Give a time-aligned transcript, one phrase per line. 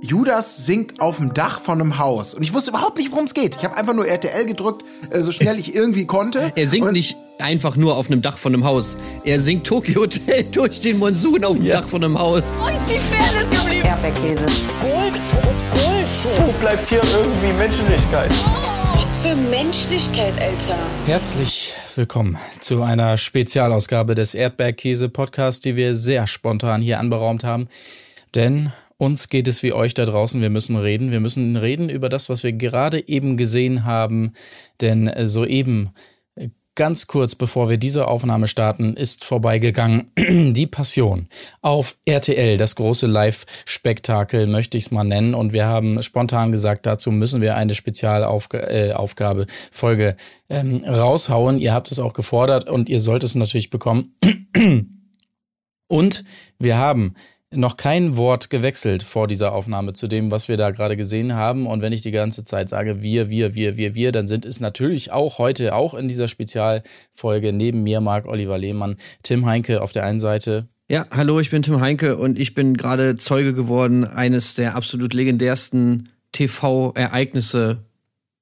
[0.00, 2.32] Judas singt auf dem Dach von einem Haus.
[2.34, 3.56] Und ich wusste überhaupt nicht, worum es geht.
[3.56, 6.52] Ich habe einfach nur RTL gedrückt, äh, so schnell ich irgendwie konnte.
[6.54, 8.96] Er singt nicht einfach nur auf einem Dach von einem Haus.
[9.24, 11.80] Er singt Tokyo Hotel durch den Monsun auf dem Ja.
[11.80, 12.60] Dach von einem Haus.
[12.60, 13.86] Wo ist die Fairness geblieben?
[13.86, 14.44] Erdbeerkäse.
[14.80, 15.20] Gold,
[15.72, 16.46] Bullshit.
[16.46, 18.30] Wo bleibt hier irgendwie Menschlichkeit?
[18.94, 20.78] Was für Menschlichkeit, Alter.
[21.06, 27.66] Herzlich willkommen zu einer Spezialausgabe des Erdbeerkäse-Podcasts, die wir sehr spontan hier anberaumt haben.
[28.36, 31.10] Denn uns geht es wie euch da draußen, wir müssen reden.
[31.10, 34.32] Wir müssen reden über das, was wir gerade eben gesehen haben.
[34.80, 35.90] Denn soeben,
[36.78, 41.28] ganz kurz bevor wir diese Aufnahme starten, ist vorbeigegangen die Passion
[41.60, 45.34] auf RTL, das große Live-Spektakel, möchte ich es mal nennen.
[45.34, 50.16] Und wir haben spontan gesagt, dazu müssen wir eine Spezialaufgabe, äh, Folge
[50.48, 51.58] ähm, raushauen.
[51.58, 54.16] Ihr habt es auch gefordert und ihr sollt es natürlich bekommen.
[55.90, 56.24] Und
[56.58, 57.14] wir haben
[57.54, 61.66] noch kein Wort gewechselt vor dieser Aufnahme zu dem, was wir da gerade gesehen haben.
[61.66, 64.60] Und wenn ich die ganze Zeit sage wir, wir, wir, wir, wir, dann sind es
[64.60, 69.92] natürlich auch heute, auch in dieser Spezialfolge neben mir Marc Oliver Lehmann, Tim Heinke auf
[69.92, 70.68] der einen Seite.
[70.90, 75.14] Ja, hallo, ich bin Tim Heinke und ich bin gerade Zeuge geworden eines der absolut
[75.14, 77.84] legendärsten TV-Ereignisse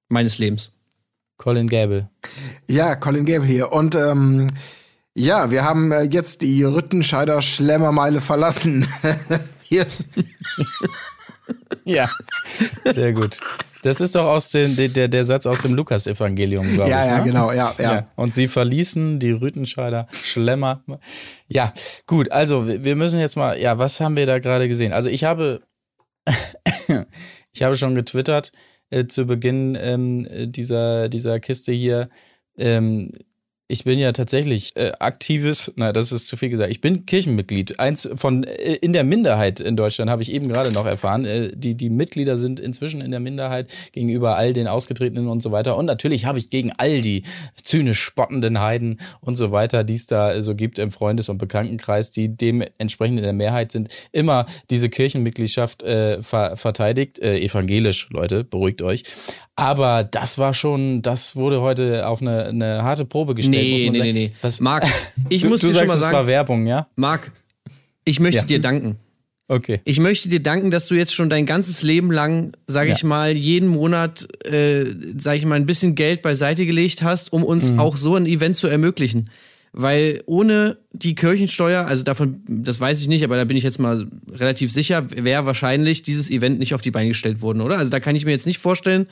[0.09, 0.73] meines Lebens.
[1.37, 2.09] Colin Gable.
[2.67, 3.73] ja, Colin Gable hier.
[3.73, 4.47] Und ähm,
[5.17, 8.87] ja, wir haben äh, jetzt die Rüttenscheider Schlemmermeile verlassen.
[11.85, 12.09] Ja,
[12.85, 13.39] sehr gut.
[13.83, 17.11] Das ist doch aus dem, der, der Satz aus dem Lukas-Evangelium, glaube Ja, ich.
[17.11, 17.25] ja, ne?
[17.25, 18.07] genau, ja, ja.
[18.17, 20.83] Und sie verließen die Rüttenscheider Schlemmer.
[21.47, 21.73] Ja,
[22.07, 24.93] gut, also wir wir müssen jetzt mal, ja, was haben wir da gerade gesehen?
[24.93, 25.61] Also ich habe,
[27.53, 28.51] ich habe schon getwittert
[28.91, 32.09] äh, zu Beginn ähm, dieser, dieser Kiste hier,
[32.59, 33.13] ähm,
[33.69, 36.71] ich bin ja tatsächlich äh, aktives, na, das ist zu viel gesagt.
[36.71, 37.81] Ich bin Kirchenmitglied.
[37.81, 41.25] Eins von äh, in der Minderheit in Deutschland habe ich eben gerade noch erfahren.
[41.25, 45.51] Äh, die die Mitglieder sind inzwischen in der Minderheit gegenüber all den Ausgetretenen und so
[45.51, 45.77] weiter.
[45.77, 47.25] Und natürlich habe ich gegen all die
[47.61, 51.39] zynisch spottenden Heiden und so weiter, die es da äh, so gibt im Freundes- und
[51.39, 57.19] Bekanntenkreis, die dementsprechend in der Mehrheit sind, immer diese Kirchenmitgliedschaft äh, ver verteidigt.
[57.19, 59.03] Äh, evangelisch, Leute, beruhigt euch.
[59.57, 63.56] Aber das war schon, das wurde heute auf eine, eine harte Probe gestellt.
[63.63, 64.01] Nee, nee, sagen.
[64.03, 64.33] nee, nee.
[64.43, 64.85] Was, Marc,
[65.29, 66.87] ich du, muss du dir schon sagst, mal es war sagen, Werbung, ja?
[66.97, 67.31] Marc,
[68.05, 68.45] ich möchte Ja.
[68.47, 68.97] dir danken.
[69.49, 69.81] Okay.
[69.85, 72.97] Ich möchte dir danken, dass du jetzt schon dein ganzes Leben lang, sage Ja.
[72.97, 74.85] ich mal, jeden Monat, äh,
[75.17, 77.79] sage ich mal, ein bisschen Geld beiseite gelegt hast, um uns Mhm.
[77.79, 79.31] auch so ein Event zu ermöglichen.
[79.79, 83.79] Weil ohne die Kirchensteuer, also davon, das weiß ich nicht, aber da bin ich jetzt
[83.79, 87.77] mal relativ sicher, wäre wahrscheinlich dieses Event nicht auf die Beine gestellt worden, oder?
[87.77, 89.07] Also da kann ich mir jetzt nicht vorstellen,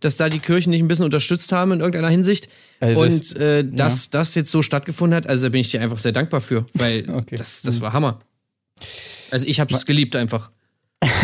[0.00, 2.48] dass da die Kirchen nicht ein bisschen unterstützt haben in irgendeiner Hinsicht.
[2.80, 5.80] Also das- Und äh, dass das jetzt so stattgefunden hat, also da bin ich dir
[5.80, 7.36] einfach sehr dankbar für, weil Okay.
[7.36, 8.18] das, das war Hammer.
[9.30, 10.50] Also ich habe es geliebt einfach.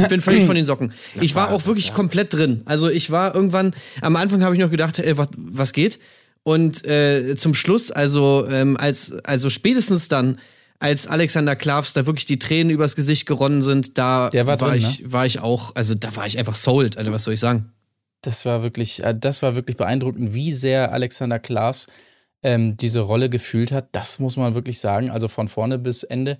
[0.00, 0.92] Ich bin völlig von den Socken.
[1.20, 2.62] Ich war auch wirklich komplett drin.
[2.64, 5.98] Also ich war irgendwann, am Anfang habe ich noch gedacht, ey, was, was geht?
[6.44, 10.38] Und äh, zum Schluss, also ähm, als, also spätestens dann,
[10.78, 14.74] als Alexander Klavs da wirklich die Tränen übers Gesicht geronnen sind, da Der war drin,
[14.74, 17.72] ich, war ich auch, also da war ich einfach sold, also was soll ich sagen?
[18.20, 21.86] Das war wirklich, äh, das war wirklich beeindruckend, wie sehr Alexander Klaas
[22.42, 23.88] ähm, diese Rolle gefühlt hat.
[23.92, 25.10] Das muss man wirklich sagen.
[25.10, 26.38] Also von vorne bis Ende.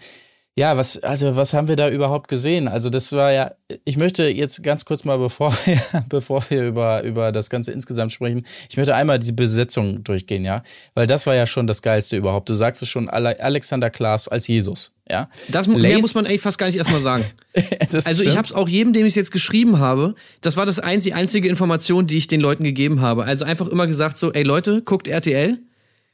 [0.57, 2.69] Ja, was, also was haben wir da überhaupt gesehen?
[2.69, 3.55] Also das war ja,
[3.85, 8.13] ich möchte jetzt ganz kurz mal, bevor wir, bevor wir über, über das Ganze insgesamt
[8.13, 10.63] sprechen, ich möchte einmal die Besetzung durchgehen, ja?
[10.95, 12.49] Weil das war ja schon das Geilste überhaupt.
[12.49, 15.29] Du sagst es schon, Ale Alexander Klaas als Jesus, ja?
[15.49, 17.25] Das mu- mehr muss man eigentlich fast gar nicht erstmal sagen.
[18.05, 20.79] Also ich habe es auch jedem, dem ich es jetzt geschrieben habe, das war das
[20.79, 23.25] einzige, einzige Information, die ich den Leuten gegeben habe.
[23.25, 25.59] Also einfach immer gesagt so, ey Leute, guckt RTL,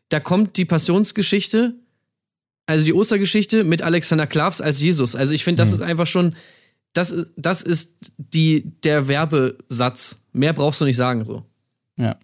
[0.08, 1.74] da kommt die Passionsgeschichte,
[2.70, 5.14] also die Ostergeschichte mit Alexander Klavs als Jesus.
[5.14, 6.34] Also ich finde, das ist einfach schon,
[6.92, 10.22] das, ist- das ist die, der Werbesatz.
[10.32, 11.44] Mehr brauchst du nicht sagen so.
[11.98, 12.16] Ja.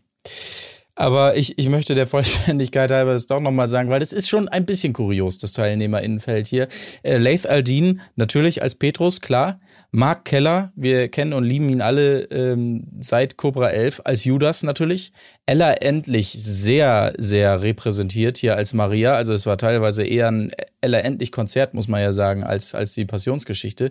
[0.95, 4.49] Aber ich, ich möchte der Vollständigkeit halber das doch nochmal sagen, weil das ist schon
[4.49, 6.69] ein bisschen kurios, das Teilnehmerinnenfeld hier.
[7.03, 9.61] Äh, Laith Aldin, natürlich als Petrus, klar.
[9.97, 15.15] Mark Keller, wir kennen und lieben ihn alle ähm, seit Cobra 11, als Judas natürlich.
[15.47, 19.15] Ella Endlich sehr, sehr repräsentiert hier als Maria.
[19.15, 20.51] Also es war teilweise eher ein
[20.83, 23.91] Ella Endlich-Konzert, muss man ja sagen, als, als die Passionsgeschichte.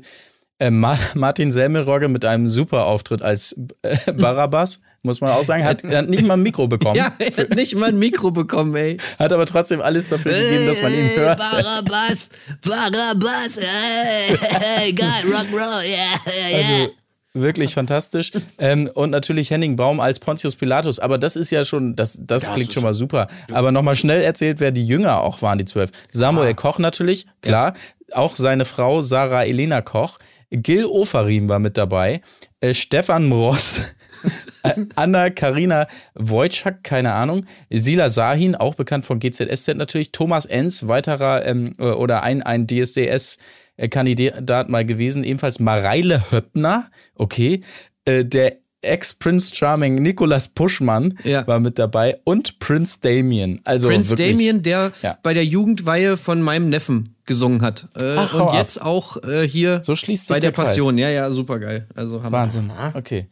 [0.58, 5.66] Äh, Ma Martin Semmelrogge mit einem super Auftritt als äh, Barabbas, muss man auch sagen,
[5.66, 8.74] hat, hat nicht mal ein Mikro bekommen, Ja, er hat nicht mal ein Mikro bekommen,
[8.76, 8.98] ey.
[9.20, 11.38] hat aber trotzdem alles dafür gegeben, dass man ihn hört.
[11.40, 12.30] Barabbas,
[12.64, 16.92] Barabbas, hey, geil, Rock'n'Roll, yeah, Also
[17.34, 18.32] wirklich fantastisch.
[18.58, 21.00] Ähm, und natürlich Henning Baum als Pontius Pilatus.
[21.00, 23.28] Aber das ist ja schon, das, das klingt schon mal super.
[23.52, 25.92] Aber nochmal schnell erzählt, wer die Jünger auch waren, die zwölf.
[26.14, 27.74] Samuel Koch natürlich, klar.
[28.14, 30.18] Auch seine Frau Sarah Elena Koch.
[30.52, 32.22] Gil Ofarim war mit dabei,
[32.62, 33.82] äh, Stefan Mross,
[34.64, 40.88] äh, Anna Karina Wojcik, keine Ahnung, Sila Sahin, auch bekannt von GZSZ natürlich, Thomas Enz,
[40.88, 47.62] weiterer ähm, äh, oder ein, ein DSDS-Kandidat mal gewesen, ebenfalls Mareile Höppner, okay,
[48.06, 51.46] äh, der Ex-Prince Charming Nicolas Puschmann Ja.
[51.48, 53.60] war mit dabei und Prince Damien.
[53.64, 55.18] Also Prince wirklich, Damien, der Ja.
[55.24, 57.88] bei der Jugendweihe von meinem Neffen gesungen hat.
[58.00, 58.54] Äh, Ach, und ab.
[58.56, 60.76] jetzt auch äh, hier So schließt sich bei der, der Kreis.
[60.76, 60.98] Passion.
[60.98, 61.88] Ja, ja, super geil.
[61.96, 62.38] Also Hammer.
[62.40, 62.72] Wahnsinn.
[62.94, 63.28] Okay.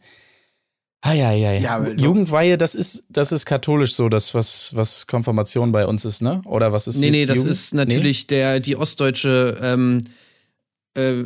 [1.06, 1.60] Ah, ja, ja, ja.
[1.60, 6.22] Ja, Jugendweihe, das ist, das ist katholisch so, das, was, was Konfirmation bei uns ist,
[6.22, 6.40] ne?
[6.46, 7.52] Oder was ist Nee, nee, das Jugend?
[7.52, 10.00] ist natürlich der, die ostdeutsche ähm,
[10.94, 11.22] äh,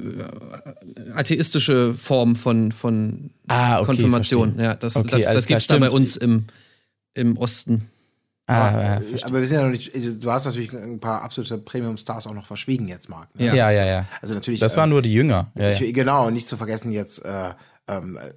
[1.14, 4.48] atheistische Form von, von Ah, okay, Konfirmation.
[4.54, 4.64] verstehe.
[4.64, 6.46] Ja, das, Okay, das, das klar, gibt's da bei uns im,
[7.14, 7.88] im Osten.
[8.50, 9.92] Ah, ja, Äh, aber wir sind ja noch nicht,
[10.24, 13.28] du hast natürlich ein paar absolute Premium-Stars auch noch verschwiegen jetzt, Marc.
[13.34, 13.46] Ne?
[13.46, 13.54] Ja.
[13.54, 14.04] ja, ja, ja.
[14.22, 14.58] Also natürlich.
[14.58, 15.48] Das äh, waren nur die Jünger.
[15.54, 15.80] Ja, ja.
[15.80, 17.50] Ich, genau, nicht zu vergessen jetzt äh,
[17.88, 18.30] ähm, äh,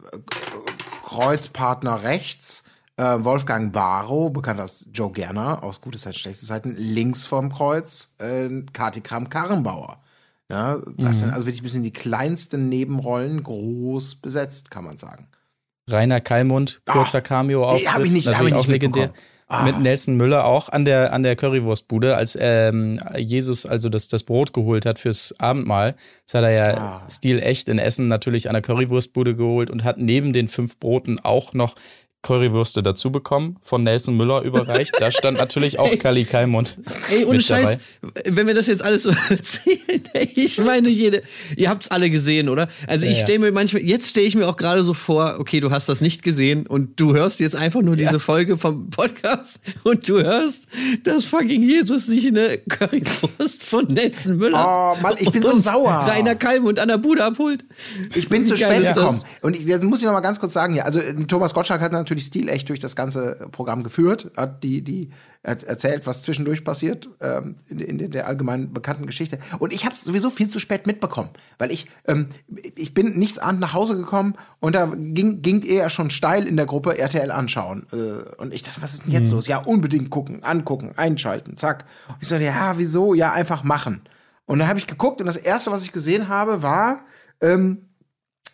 [1.04, 2.64] Kreuzpartner rechts,
[2.98, 8.16] äh, Wolfgang Barrow, bekannt als Joe Gerner aus Gute Zeit, Schlechte Zeiten, links vom Kreuz
[8.20, 9.98] äh, Kati Kram-Karrenbauer.
[10.50, 11.14] Ja, das Mhm.
[11.14, 15.28] sind also wirklich ein bisschen die kleinsten Nebenrollen, groß besetzt, kann man sagen.
[15.90, 19.04] Rainer Kallmund, kurzer Ah, Cameo-Auftritt, nee, hab ich nicht- hab natürlich ich auch nicht legendär.
[19.08, 19.31] mitbekommen.
[19.52, 19.64] Ah.
[19.66, 24.24] Mit Nelson Müller auch an der, an der Currywurstbude, als ähm, Jesus also das, das
[24.24, 25.96] Brot geholt hat fürs Abendmahl.
[26.26, 27.02] Das hat er ja Ah.
[27.12, 31.54] stilecht in Essen natürlich an der Currywurstbude geholt und hat neben den fünf Broten auch
[31.54, 31.76] noch
[32.24, 34.94] Currywürste dazu bekommen, von Nelson Müller überreicht.
[35.00, 36.78] Da stand natürlich auch Kali Kallmund.
[37.12, 38.24] Ey, ohne mit Scheiß, dabei.
[38.36, 40.02] wenn wir das jetzt alles so erzählen,
[40.36, 41.24] ich meine, jede,
[41.58, 42.68] ihr habt's alle gesehen, oder?
[42.88, 43.24] Also ich Ja, ja.
[43.24, 46.02] stelle mir manchmal, jetzt stelle ich mir auch gerade so vor, okay, du hast das
[46.02, 50.68] nicht gesehen und du hörst jetzt einfach nur diese Folge vom Podcast und du hörst,
[51.04, 54.52] dass fucking Jesus sich eine Currywurst von Nelson Müller
[54.98, 56.06] Oh, Mann, ich bin so und sauer.
[56.08, 57.66] Rainer Kalmund an der Bude abholt.
[58.16, 59.22] Ich bin zu spät gekommen.
[59.42, 60.86] Und ich, das muss ich noch mal ganz kurz sagen hier.
[60.86, 65.10] Also Thomas Gottschalk hat natürlich stilecht durch das ganze Programm geführt, hat die, die
[65.46, 69.40] hat erzählt, was zwischendurch passiert ähm, in, in der allgemein bekannten Geschichte.
[69.60, 72.28] Und ich habe es sowieso viel zu spät mitbekommen, weil ich ähm,
[72.76, 76.58] ich bin nichts ahnt nach Hause gekommen und da ging ging eher schon steil in
[76.58, 77.88] der Gruppe RTL anschauen.
[77.92, 79.48] Äh, und ich dachte, was ist denn jetzt los?
[79.48, 81.86] Ja, unbedingt gucken, angucken, einschalten, zack.
[82.10, 83.14] Und ich so, ja, wieso?
[83.14, 84.02] Ja, einfach machen.
[84.46, 87.06] Und dann habe ich geguckt und das erste, was ich gesehen habe, war
[87.42, 87.90] ähm,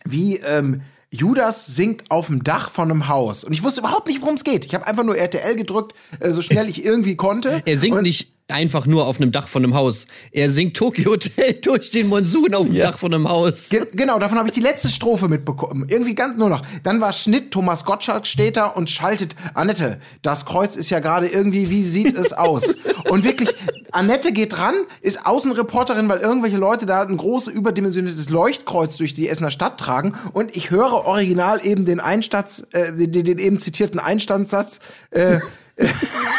[0.04, 3.44] wie ähm, Judas singt auf dem Dach von einem Haus.
[3.44, 4.66] Und ich wusste überhaupt nicht, worum es geht.
[4.66, 7.62] Ich habe einfach nur RTL gedrückt, äh, so schnell ich irgendwie konnte.
[7.64, 10.06] Er singt und nicht einfach nur auf einem Dach von einem Haus.
[10.32, 12.90] Er singt Tokyo Hotel durch den Monsun auf dem Ja.
[12.90, 13.68] Dach von einem Haus.
[13.68, 15.86] Ge genau, davon habe ich die letzte Strophe mitbekommen.
[15.88, 16.62] Irgendwie ganz nur noch.
[16.82, 21.28] Dann war Schnitt, Thomas Gottschalk steht da und schaltet, Annette, das Kreuz ist ja gerade
[21.28, 22.74] irgendwie, wie sieht es aus?
[23.10, 23.50] und wirklich,
[23.92, 29.28] Annette geht dran, ist Außenreporterin, weil irgendwelche Leute da ein großes, überdimensioniertes Leuchtkreuz durch die
[29.28, 30.14] Essener Stadt tragen.
[30.32, 34.80] Und ich höre original eben den Einstands, äh, den, den eben zitierten Einstandssatz,
[35.10, 35.38] äh,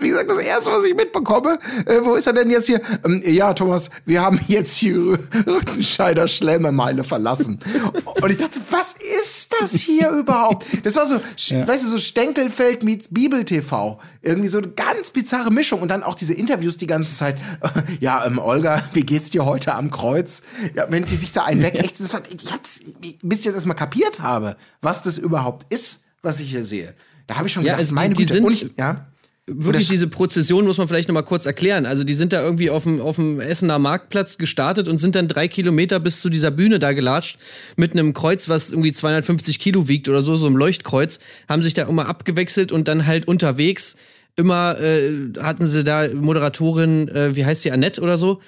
[0.00, 2.80] Wie gesagt, das erste, was ich mitbekomme, äh, wo ist er denn jetzt hier?
[3.04, 7.60] Ähm, ja, Thomas, wir haben jetzt die Rü- Rüttenscheider Schlemmermeile verlassen.
[8.22, 10.66] Und ich dachte, was ist das hier überhaupt?
[10.84, 13.98] Das war so, sch- weißt du, so Stenkelfeld meets Bibel TV.
[14.22, 15.80] Irgendwie so eine ganz bizarre Mischung.
[15.80, 17.36] Und dann auch diese Interviews die ganze Zeit.
[18.00, 20.42] Ja, ähm, Olga, wie geht's dir heute am Kreuz?
[20.74, 22.80] Ja, wenn die sich da einen das war, ich hab's,
[23.22, 26.94] bis ich das erstmal kapiert habe, was das überhaupt ist, was ich hier sehe.
[27.26, 28.32] Da habe ich schon Ja, gedacht, also die- meine die Güte.
[28.34, 29.06] sind- Und ich, ja.
[29.52, 31.86] Wirklich, diese Prozession muss man vielleicht noch mal kurz erklären.
[31.86, 35.28] Also, die sind da irgendwie auf dem, auf dem Essener Marktplatz gestartet und sind dann
[35.28, 37.38] drei Kilometer bis zu dieser Bühne da gelatscht
[37.76, 41.74] mit einem Kreuz, was irgendwie 250 Kilo wiegt oder so, so einem Leuchtkreuz, haben sich
[41.74, 43.96] da immer abgewechselt und dann halt unterwegs
[44.36, 48.40] immer äh, hatten sie da Moderatorin, äh, wie heißt die, Annette oder so,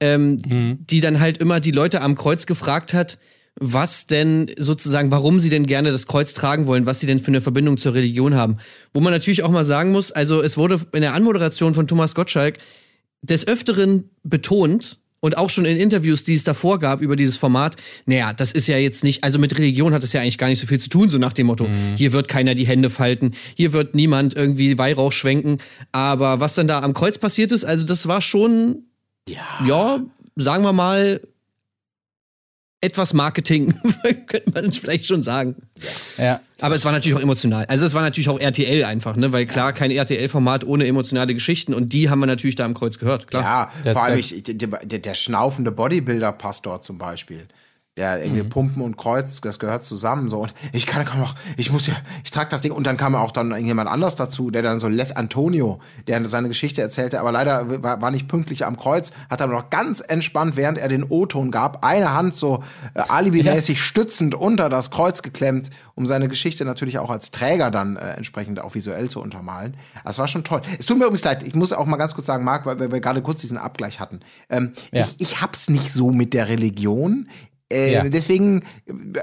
[0.00, 0.38] ähm,
[0.90, 3.18] die dann halt immer die Leute am Kreuz gefragt hat,
[3.60, 7.28] was denn sozusagen, warum sie denn gerne das Kreuz tragen wollen, was sie denn für
[7.28, 8.58] eine Verbindung zur Religion haben.
[8.94, 12.14] Wo man natürlich auch mal sagen muss, also es wurde in der Anmoderation von Thomas
[12.14, 12.58] Gottschalk
[13.22, 17.76] des Öfteren betont, und auch schon in Interviews, die es davor gab über dieses Format,
[18.06, 20.60] naja, das ist ja jetzt nicht, also mit Religion hat es ja eigentlich gar nicht
[20.60, 23.72] so viel zu tun, so nach dem Motto, hier wird keiner die Hände falten, hier
[23.72, 25.58] wird niemand irgendwie Weihrauch schwenken.
[25.92, 28.84] Aber was dann da am Kreuz passiert ist, also das war schon,
[29.66, 30.00] ja,
[30.36, 31.20] sagen wir mal,
[32.80, 33.74] etwas Marketing,
[34.26, 35.56] könnte man vielleicht schon sagen.
[36.16, 36.40] Ja.
[36.60, 37.64] Aber es war natürlich auch emotional.
[37.66, 39.32] Also es war natürlich auch RTL einfach, ne?
[39.32, 42.98] Weil klar, kein RTL-Format ohne emotionale Geschichten und die haben wir natürlich da am Kreuz
[42.98, 43.42] gehört, klar.
[43.42, 47.46] Ja, Das- vor allem das- ich, der, der, der schnaufende Bodybuilder-Pastor zum Beispiel.
[47.98, 48.48] Ja, irgendwie Mhm.
[48.48, 50.38] Pumpen und Kreuz, das gehört zusammen so.
[50.38, 53.14] Und ich kann kaum noch, ich muss ja, ich trage das Ding und dann kam
[53.16, 57.32] auch dann jemand anders dazu, der dann so Les Antonio, der seine Geschichte erzählte, aber
[57.32, 61.02] leider war, war nicht pünktlich am Kreuz, hat dann noch ganz entspannt, während er den
[61.02, 62.62] O-Ton gab, eine Hand so
[62.94, 67.96] äh, alibimäßig stützend unter das Kreuz geklemmt, um seine Geschichte natürlich auch als Träger dann
[67.96, 69.74] äh, entsprechend auch visuell zu untermalen.
[70.04, 70.62] Das war schon toll.
[70.78, 72.92] Es tut mir übrigens leid, ich muss auch mal ganz kurz sagen, Marc, weil wir,
[72.92, 74.20] wir gerade kurz diesen Abgleich hatten.
[74.48, 75.04] Ähm, Ja.
[75.04, 77.26] ich, ich hab's nicht so mit der Religion.
[77.72, 78.08] Äh, Ja.
[78.08, 78.62] Deswegen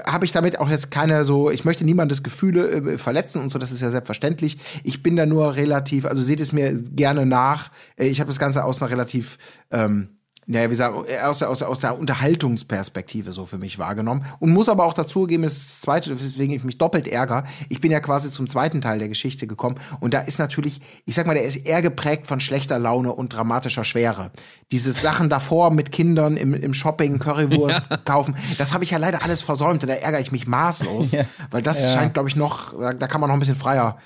[0.06, 3.58] habe ich damit auch jetzt keine so, ich möchte niemandes Gefühle äh, verletzen und so,
[3.58, 4.58] das ist ja selbstverständlich.
[4.84, 7.70] Ich bin da nur relativ, also seht es mir gerne nach.
[7.96, 9.38] Äh, ich habe das Ganze aus einer relativ,
[9.70, 10.15] ähm,
[10.46, 14.24] naja, wie äh, aus der, aus, der, aus der Unterhaltungsperspektive so für mich wahrgenommen.
[14.38, 17.42] Und muss aber auch dazugeben, das ist das zweite, weswegen ich mich doppelt ärgere.
[17.68, 19.76] Ich bin ja quasi zum zweiten Teil der Geschichte gekommen.
[19.98, 23.30] Und da ist natürlich, ich sag mal, der ist eher geprägt von schlechter Laune und
[23.30, 24.30] dramatischer Schwere.
[24.70, 29.24] Diese Sachen davor mit Kindern im, im Shopping, Currywurst kaufen, das habe ich ja leider
[29.24, 29.82] alles versäumt.
[29.82, 31.16] Und da ärgere ich mich maßlos.
[31.50, 33.98] Weil das scheint, glaube ich, noch, da, da kann man noch ein bisschen freier,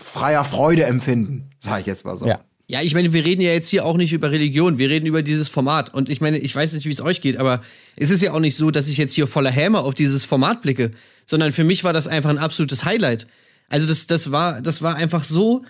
[0.00, 2.26] freier Freude empfinden, sage ich jetzt mal so.
[2.26, 2.38] Ja.
[2.68, 5.22] Ja, ich meine, wir reden ja jetzt hier auch nicht über Religion, wir reden über
[5.22, 5.92] dieses Format.
[5.92, 7.60] Und ich meine, ich weiß nicht, wie es euch geht, aber
[7.96, 10.62] es ist ja auch nicht so, dass ich jetzt hier voller Häme auf dieses Format
[10.62, 10.92] blicke,
[11.26, 13.26] sondern für mich war das einfach ein absolutes Highlight.
[13.68, 15.64] Also das, das war, das war einfach so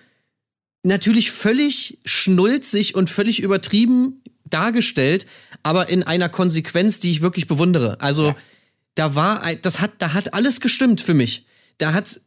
[0.82, 5.26] natürlich völlig schnulzig und völlig übertrieben dargestellt,
[5.62, 8.00] aber in einer Konsequenz, die ich wirklich bewundere.
[8.00, 8.34] Also
[8.94, 11.46] da war, ein, das hat, da hat alles gestimmt für mich.
[11.78, 12.20] Da hat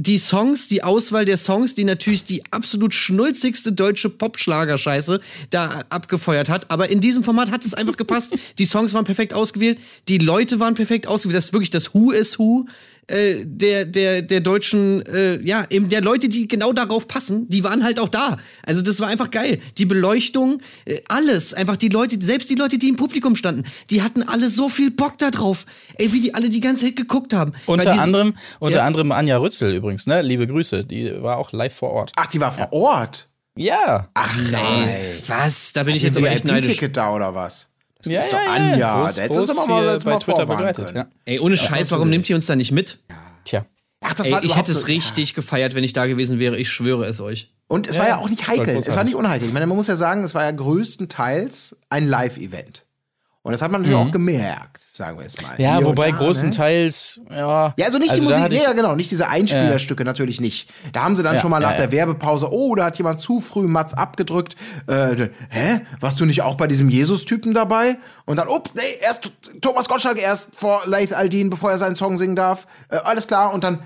[0.00, 6.48] die Songs, die Auswahl der Songs, die natürlich die absolut schnulzigste deutsche Popschlagerscheiße da abgefeuert
[6.48, 6.70] hat.
[6.70, 8.36] Aber in diesem Format hat es einfach gepasst.
[8.58, 9.78] Die Songs waren perfekt ausgewählt,
[10.08, 11.36] die Leute waren perfekt ausgewählt.
[11.36, 12.66] Das ist wirklich das Who is Who
[13.10, 17.64] äh, der, der, der deutschen, äh, ja, eben der Leute, die genau darauf passen, die
[17.64, 18.36] waren halt auch da.
[18.64, 19.60] Also das war einfach geil.
[19.78, 21.52] Die Beleuchtung, äh, alles.
[21.54, 24.90] Einfach die Leute, selbst die Leute, die im Publikum standen, die hatten alle so viel
[24.90, 25.66] Bock da drauf.
[25.98, 27.52] Ey, wie die alle die ganze Zeit geguckt haben.
[27.66, 28.86] Unter die- anderem, unter Ja.
[28.86, 30.22] anderem Anja Rützel übrigens, ne?
[30.22, 30.82] Liebe Grüße.
[30.82, 32.12] Die war auch live vor Ort.
[32.16, 33.28] Ach, die war vor Ort.
[33.56, 34.08] Ja.
[34.14, 34.88] Ach nein.
[35.26, 35.72] Was?
[35.72, 36.72] Da bin ich jetzt aber echt neidisch.
[36.74, 37.69] Ticket da oder was?
[38.02, 38.52] Das Ja, ist ja, doch ja.
[38.52, 39.04] Anja.
[39.06, 40.92] Groß- da hättest du uns groß mal, hier jetzt bei Twitter begleitet.
[40.94, 41.06] Ja.
[41.24, 42.98] Ey, ohne Scheiß, warum nimmt ihr uns da nicht mit?
[43.44, 43.64] Tja.
[44.02, 46.56] Ach, das Ey, war ich hätte es so- richtig gefeiert, wenn ich da gewesen wäre.
[46.56, 47.52] Ich schwöre es euch.
[47.68, 48.20] Und es Ja, war ja ja.
[48.20, 48.76] auch nicht War heikel.
[48.76, 49.46] Es war nicht unheikel.
[49.46, 52.84] Ich meine, man muss ja sagen, es war ja größtenteils ein Live-Event.
[53.42, 55.54] Und das hat man natürlich auch gemerkt, sagen wir jetzt mal.
[55.54, 55.62] Mhm.
[55.62, 57.72] Ja, Hier wobei da, großenteils, ja.
[57.74, 60.68] Ja, also nicht die da Musik, nee, ja, genau, nicht diese Einspielerstücke, natürlich nicht.
[60.92, 61.92] Da haben sie dann Ja, schon mal nach ja, der ja.
[61.92, 64.56] Werbepause, oh, da hat jemand zu früh Mats abgedrückt.
[64.86, 65.80] Äh, hä?
[66.00, 67.96] Warst du nicht auch bei diesem Jesus-Typen dabei?
[68.26, 69.30] Und dann, oh, nee, erst
[69.62, 72.66] Thomas Gottschalk erst vor Leith Aldin, bevor er seinen Song singen darf.
[72.90, 73.82] Äh, alles klar, und dann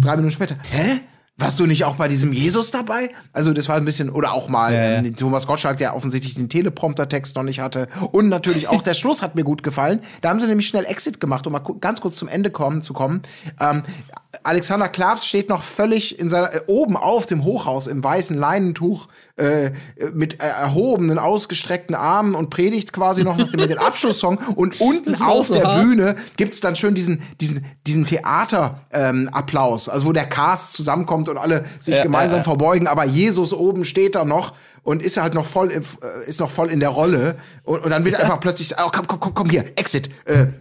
[0.00, 1.00] drei Minuten später, hä?
[1.40, 3.10] Warst du nicht auch bei diesem Jesus dabei?
[3.32, 6.48] Also das war ein bisschen, oder auch mal Ja, ähm, Thomas Gottschalk, der offensichtlich den
[6.48, 7.88] Teleprompter-Text noch nicht hatte.
[8.12, 10.00] Und natürlich auch der Schluss hat mir gut gefallen.
[10.20, 12.92] Da haben sie nämlich schnell Exit gemacht, um mal ganz kurz zum Ende kommen, zu
[12.92, 13.22] kommen.
[13.58, 13.82] Ähm,
[14.44, 19.08] Alexander Klavs steht noch völlig in seiner, äh, oben auf dem Hochhaus im weißen Leinentuch
[19.36, 19.70] äh,
[20.14, 24.38] mit äh, erhobenen, ausgestreckten Armen und predigt quasi noch mit dem Abschlusssong.
[24.54, 25.82] Und unten auf so der hart.
[25.82, 31.36] Bühne gibt's dann schön diesen, diesen, diesen Theater-Applaus, ähm, also wo der Cast zusammenkommt und
[31.36, 32.44] alle sich Ja, gemeinsam ja, ja.
[32.44, 36.40] verbeugen, aber Jesus oben steht da noch und ist halt noch voll, im- äh, ist
[36.40, 39.34] noch voll in der Rolle und, und dann wird einfach plötzlich, oh, komm, komm, komm,
[39.34, 40.08] komm hier, Exit,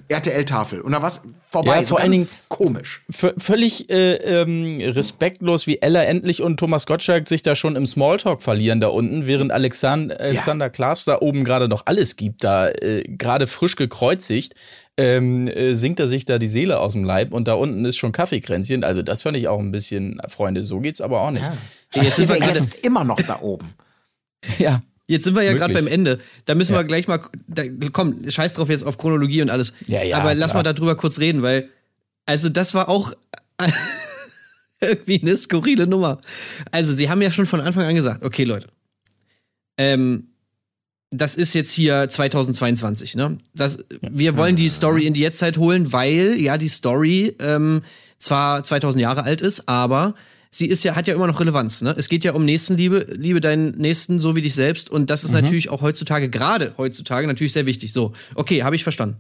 [0.08, 1.22] RTL-Tafel und dann was
[1.52, 1.76] vorbei.
[1.76, 3.04] Ja, so vor allen Dingen- komisch.
[3.10, 7.86] V völlig äh, ähm, respektlos, wie Ella endlich und Thomas Gottschalk sich da schon im
[7.86, 12.70] Smalltalk verlieren da unten, während Alexander, Alexander Klaas da oben gerade noch alles gibt, da
[12.70, 14.54] äh, gerade frisch gekreuzigt,
[14.98, 17.98] ähm, äh, singt er sich da die Seele aus dem Leib und da unten ist
[17.98, 18.84] schon Kaffeekränzchen.
[18.86, 21.44] Also das fand ich auch ein bisschen, Freunde, so geht's aber auch nicht.
[21.96, 23.74] Ey, jetzt, sind wir jetzt immer noch da oben.
[24.58, 24.82] Ja.
[25.08, 26.20] jetzt sind wir ja gerade beim Ende.
[26.46, 26.80] Da müssen Ja.
[26.80, 27.20] wir gleich mal.
[27.48, 29.74] Da, komm, scheiß drauf jetzt auf Chronologie und alles.
[29.86, 30.64] Ja, ja, Aber lass klar.
[30.64, 31.68] mal darüber kurz reden, weil.
[32.26, 33.14] Also, das war auch.
[34.82, 36.20] irgendwie eine skurrile Nummer.
[36.72, 38.68] Also, sie haben ja schon von Anfang an gesagt, okay, Leute.
[39.78, 40.30] Ähm,
[41.12, 43.38] das ist jetzt hier 2022, ne?
[43.56, 47.82] Das, wir wollen die Story in die Jetztzeit holen, weil ja die Story ähm,
[48.20, 50.14] zwar 2000 Jahre alt ist, aber
[50.52, 51.96] sie ist ja hat ja immer noch Relevanz, ne?
[51.98, 55.32] Es geht ja um Nächstenliebe, liebe deinen Nächsten so wie dich selbst und das ist
[55.32, 57.92] natürlich auch heutzutage gerade heutzutage natürlich sehr wichtig.
[57.92, 59.18] So, okay, habe ich verstanden.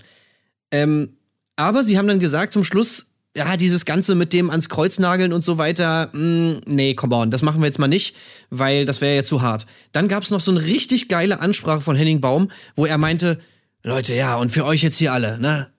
[0.72, 1.18] Ähm,
[1.56, 5.34] aber sie haben dann gesagt zum Schluss, ja, dieses Ganze mit dem ans Kreuz nageln
[5.34, 8.16] und so weiter, mh, nee, come on, das machen wir jetzt mal nicht,
[8.50, 9.66] weil das wäre ja zu hart.
[9.92, 13.40] Dann gab's noch so eine richtig geile Ansprache von Henning Baum, wo er meinte,
[13.84, 15.72] Leute, ja, und für euch jetzt hier alle, ne,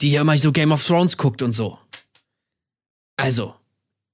[0.00, 1.78] die hier immer so Game of Thrones guckt und so.
[3.16, 3.54] Also,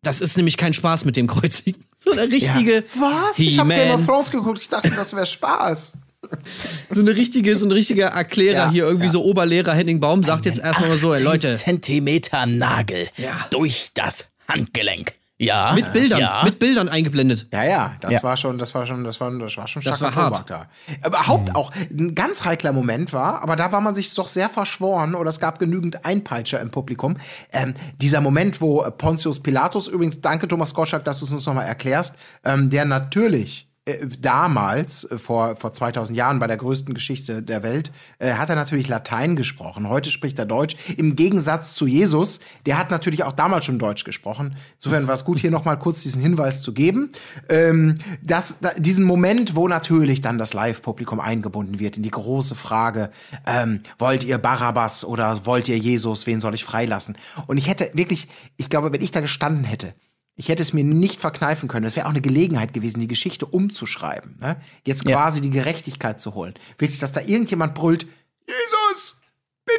[0.02, 1.84] das ist nämlich kein Spaß mit dem Kreuzigen.
[2.02, 3.38] So eine richtige Was?
[3.38, 5.98] Ich habe Game of Thrones geguckt, ich dachte, das wäre Spaß.
[6.92, 9.12] So eine richtige, so ein richtiger Erklärer Ja, hier, irgendwie ja.
[9.12, 13.46] so Oberlehrer Henning Baum sagt jetzt erstmal mal so, ey, Leute, Zentimeter Nagel Ja.
[13.50, 15.12] durch das Handgelenk.
[15.42, 15.72] Ja.
[15.72, 16.42] mit Bildern, Ja.
[16.44, 17.46] mit Bildern eingeblendet.
[17.50, 18.22] Ja, ja, das Ja.
[18.22, 20.46] war schon, das war schon, das war, das war schon Das starker war hart.
[20.48, 20.68] Tobak
[21.00, 21.08] da.
[21.08, 25.14] Überhaupt auch ein ganz heikler Moment war, aber da war man sich doch sehr verschworen
[25.14, 27.16] oder es gab genügend Einpeitscher im Publikum.
[27.52, 27.72] Ähm,
[28.02, 32.16] dieser Moment, wo Pontius Pilatus, übrigens, danke Thomas Gottschalk, dass du es uns nochmal erklärst,
[32.44, 37.62] ähm, der natürlich äh, damals, äh, vor, vor 2000 Jahren, bei der größten Geschichte der
[37.62, 39.88] Welt, äh, hat er natürlich Latein gesprochen.
[39.88, 40.76] Heute spricht er Deutsch.
[40.98, 44.54] Im Gegensatz zu Jesus, der hat natürlich auch damals schon Deutsch gesprochen.
[44.76, 47.10] Insofern war es gut, hier nochmal kurz diesen Hinweis zu geben.
[47.48, 52.54] Ähm, dass, da, diesen Moment, wo natürlich dann das Live-Publikum eingebunden wird in die große
[52.54, 53.08] Frage,
[53.46, 57.16] ähm, wollt ihr Barabbas oder wollt ihr Jesus, wen soll ich freilassen?
[57.46, 59.94] Und ich hätte wirklich, ich glaube, wenn ich da gestanden hätte,
[60.40, 61.84] ich hätte es mir nicht verkneifen können.
[61.84, 64.38] Es wäre auch eine Gelegenheit gewesen, die Geschichte umzuschreiben.
[64.40, 64.56] Ne?
[64.86, 65.16] Jetzt Ja.
[65.20, 66.54] quasi die Gerechtigkeit zu holen.
[66.78, 68.06] Wirklich, dass da irgendjemand brüllt,
[68.48, 69.19] Jesus!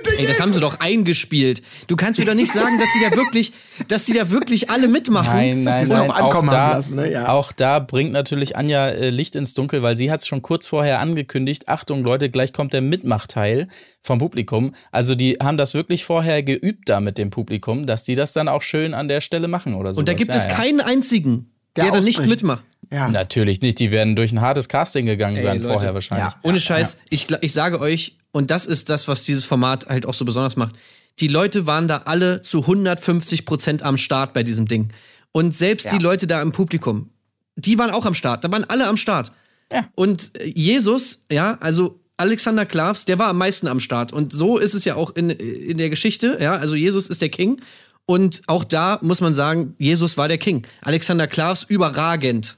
[0.04, 0.38] Bitte, Ey, Jesus!
[0.38, 1.62] das haben sie doch eingespielt.
[1.88, 3.54] Du kannst mir doch nicht sagen, dass sie da wirklich,
[3.88, 5.36] dass sie da wirklich alle mitmachen.
[5.36, 6.12] Nein, nein, es nein.
[6.12, 7.12] auch, da, haben lassen, ne?
[7.12, 7.30] Ja.
[7.30, 10.68] auch da bringt natürlich Anja äh, Licht ins Dunkel, weil sie hat es schon kurz
[10.68, 11.68] vorher angekündigt.
[11.68, 13.68] Achtung, Leute, gleich kommt der Mitmachteil
[14.02, 14.74] vom Publikum.
[14.92, 18.48] Also die haben das wirklich vorher geübt da mit dem Publikum, dass die das dann
[18.48, 20.00] auch schön an der Stelle machen oder so.
[20.00, 20.54] Und da gibt ja, es ja.
[20.54, 22.64] keinen einzigen, der, Der da nicht mitmacht.
[22.92, 23.08] Ja.
[23.10, 25.72] Natürlich nicht, die werden durch ein hartes Casting gegangen Ey, sein Leute.
[25.74, 26.34] vorher wahrscheinlich.
[26.34, 26.40] Ja.
[26.44, 30.14] Ohne Scheiß, Ich, ich sage euch, und das ist das, was dieses Format halt auch
[30.14, 30.76] so besonders macht.
[31.20, 34.90] Die Leute waren da alle zu 150 Prozent am Start bei diesem Ding.
[35.32, 35.92] Und selbst Ja.
[35.98, 37.10] die Leute da im Publikum,
[37.56, 38.44] die waren auch am Start.
[38.44, 39.32] Da waren alle am Start.
[39.96, 44.12] Und äh, Jesus, ja, also Alexander Klavs, der war am meisten am Start.
[44.14, 46.56] Und so ist es ja auch in, in der Geschichte, ja.
[46.56, 47.60] Also Jesus ist der King.
[48.06, 50.68] Und auch da muss man sagen, Jesus war der King.
[50.82, 52.58] Alexander Klavs überragend,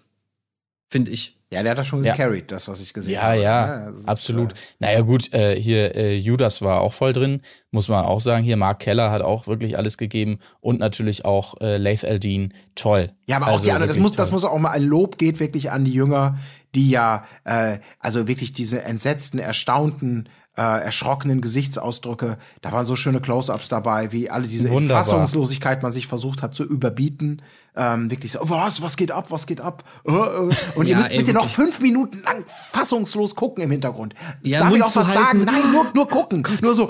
[0.93, 1.35] finde ich.
[1.51, 2.13] ja, der hat das schon Ja.
[2.15, 3.41] gecarried, das, was ich gesehen Ja, habe.
[3.41, 4.53] ja, ist, absolut.
[4.53, 8.43] äh, naja, gut, äh, hier äh, Judas war auch voll drin, muss man auch sagen.
[8.43, 13.11] Hier Mark Keller hat auch wirklich alles gegeben und natürlich auch äh, Laith Eldin, toll.
[13.27, 15.39] Ja, aber auch Also die anderen, das muss, das muss auch mal ein Lob geht
[15.39, 16.37] wirklich an die Jünger,
[16.75, 23.19] die ja, äh, also wirklich diese entsetzten, erstaunten, äh, erschrockenen Gesichtsausdrücke, da waren so schöne
[23.21, 24.67] Close-ups dabei, wie alle diese.
[24.87, 27.41] Fassungslosigkeit man sich versucht hat zu überbieten.
[27.75, 29.83] Ähm, wirklich so, was, was geht ab, was geht ab?
[30.07, 30.49] Äh, äh.
[30.75, 31.55] Und ihr Ja, müsst ey, bitte noch wirklich.
[31.55, 34.13] fünf Minuten lang fassungslos gucken im Hintergrund.
[34.43, 35.23] Ja, Darf ich auch was halten.
[35.23, 35.43] sagen?
[35.45, 36.47] Nein, nur, nur gucken.
[36.61, 36.87] Nur so,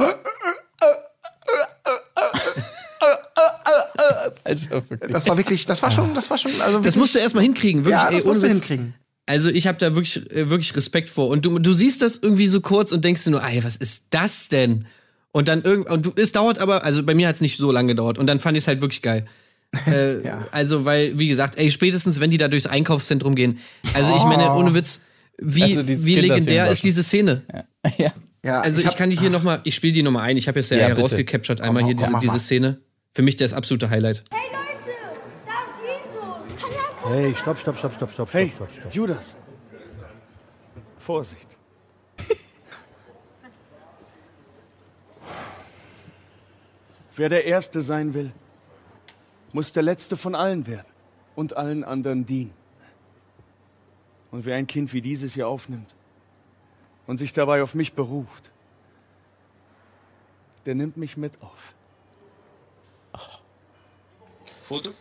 [4.43, 5.12] Also wirklich.
[5.12, 7.43] das war wirklich, das war schon, das war schon, also Das wirklich, musst du erstmal
[7.43, 7.93] hinkriegen, wirklich.
[8.02, 8.93] ja, ey, das ohne musst du hinkriegen.
[9.25, 11.29] Also ich habe da wirklich, äh, wirklich Respekt vor.
[11.29, 14.07] Und du, du siehst das irgendwie so kurz und denkst dir nur, ey, was ist
[14.09, 14.86] das denn?
[15.31, 17.71] Und dann irgend und du, es dauert aber, also bei mir hat es nicht so
[17.71, 18.17] lange gedauert.
[18.17, 19.25] Und dann fand ich es halt wirklich geil.
[19.88, 20.47] Äh, Ja.
[20.51, 23.57] Also, weil, wie gesagt, ey, spätestens wenn die da durchs Einkaufszentrum gehen.
[23.95, 25.01] Also ich meine, ohne Witz,
[25.41, 27.41] wie, Also wie legendär ist diese Szene?
[27.97, 28.12] ja.
[28.45, 30.36] Ja, Also ich, hab- kann die hier nochmal, ich spiele die nochmal ein.
[30.36, 31.03] Ich habe jetzt ja, Ja, hier bitte.
[31.12, 32.43] rausgecaptured einmal Komm, hier komm, diese, diese.
[32.43, 32.77] Szene.
[33.13, 34.25] Für mich das absolute Highlight.
[34.31, 34.42] Hey
[37.06, 38.94] Hey, stopp, stopp, stopp, stopp, stopp, Hey, stopp, stopp, stopp.
[38.94, 39.36] Judas.
[41.00, 41.58] Vorsicht.
[47.18, 48.32] Wer der Erste sein will,
[49.52, 50.88] muss der Letzte von allen werden
[51.36, 52.54] und allen anderen dienen.
[54.32, 55.94] Und wer ein Kind wie dieses hier aufnimmt
[57.06, 58.52] und sich dabei auf mich beruft,
[60.66, 61.74] der nimmt mich mit auf.
[64.63, 64.92] Foto?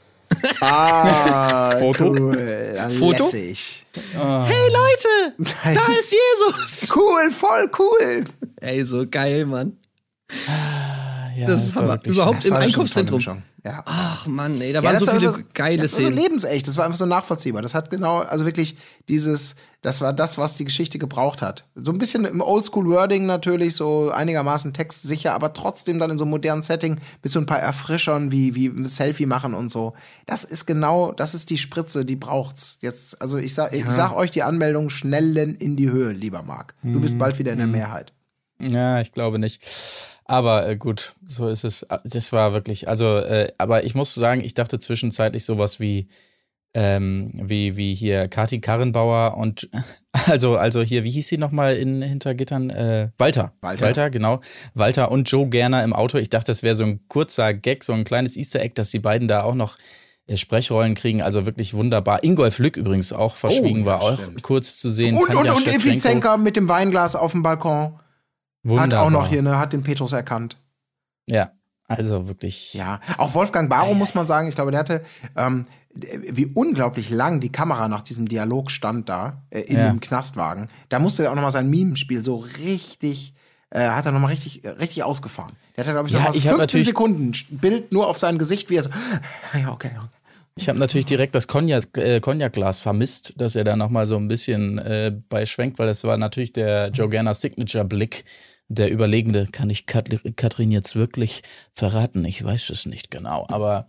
[0.61, 2.11] Ah, Foto?
[2.13, 2.91] Cool.
[2.99, 3.25] Foto?
[3.25, 3.85] Lässig.
[3.95, 6.91] Hey Leute, da ist Jesus!
[6.95, 8.25] Cool, voll cool.
[8.61, 9.77] Ey, so geil, Mann.
[11.37, 11.95] ja, Das ist war Hammer.
[11.95, 13.43] wirklich Überhaupt Das im Einkaufszentrum.
[13.65, 13.83] Ja.
[13.87, 16.07] Ach Mann, ey, da Ja, waren das so war viele so- geile das war so
[16.07, 16.19] Szenen.
[16.21, 17.63] lebensecht, das war einfach so nachvollziehbar.
[17.63, 18.77] Das hat genau, also wirklich
[19.09, 21.65] dieses, das war das, was die Geschichte gebraucht hat.
[21.77, 26.31] So ein bisschen im Oldschool-Wording natürlich, so einigermaßen textsicher, aber trotzdem dann in so einem
[26.33, 29.93] modernen Setting mit so ein paar Erfrischern wie, wie Selfie machen und so.
[30.27, 32.79] Das ist genau, das ist die Spritze, die braucht's.
[32.81, 36.75] Jetzt, also ich sag, ich sag euch die Anmeldung schnellen in die Höhe, lieber Marc.
[36.83, 37.01] Du Mhm.
[37.01, 38.13] bist bald wieder in der Mehrheit.
[38.63, 39.63] Ja, ich glaube nicht.
[40.25, 41.87] Aber äh, gut, so ist es.
[42.05, 46.09] Das war wirklich, also, äh, aber ich muss sagen, ich dachte zwischenzeitlich sowas wie,
[46.75, 49.69] ähm, wie, wie hier Kati Karrenbauer und
[50.13, 52.71] also, also hier, wie hieß sie nochmal in Hintergittern?
[52.71, 53.53] Äh, Walter.
[53.61, 53.87] Walter.
[53.87, 54.41] Walter, genau.
[54.75, 56.19] Walter und Joe Gerner im Auto.
[56.19, 59.01] Ich dachte, das wäre so ein kurzer Gag, so ein kleines Easter Egg, dass die
[59.01, 59.77] beiden da auch noch
[60.27, 61.21] äh, Sprechrollen kriegen.
[61.21, 62.23] Also wirklich wunderbar.
[62.25, 64.43] Ingolf Lück übrigens auch verschwiegen Oh, ja, war, auch stimmt.
[64.43, 65.17] kurz zu sehen.
[65.17, 65.89] Und, und, Tanja und Schewtschenko.
[65.89, 67.99] Effizenka mit dem Weinglas auf dem Balkon.
[68.65, 69.07] Hat Wunderbar.
[69.07, 70.57] auch noch hier, ne, hat den Petrus erkannt.
[71.29, 71.51] Ja,
[71.89, 72.75] Also wirklich.
[72.75, 75.03] Ja, auch Wolfgang Barrow muss man sagen, ich glaube, der hatte,
[75.37, 79.89] ähm, wie unglaublich lang die Kamera nach diesem Dialog stand da, äh, in Ja.
[79.91, 80.69] dem Knastwagen.
[80.89, 83.35] Da musste er auch nochmal sein Mimenspiel so richtig,
[83.71, 85.53] äh, hat er nochmal richtig, äh, richtig ausgefahren.
[85.77, 88.19] Der hatte, glaube ich, Ja, nochmal so ich hab 15 natürlich- Sekunden Bild nur auf
[88.19, 88.91] sein Gesicht, wie er so,
[89.59, 90.07] ja, okay, okay.
[90.55, 94.29] Ich habe natürlich direkt das Cognac, äh, Cognac-Glas vermisst, dass er da nochmal so ein
[94.29, 98.25] bisschen äh, bei schwenkt, weil das war natürlich der Joe Gerner Signature-Blick.
[98.75, 101.43] Der Überlegende, kann ich Kat Katrin jetzt wirklich
[101.75, 102.25] verraten?
[102.25, 103.87] Ich weiß es nicht genau, aber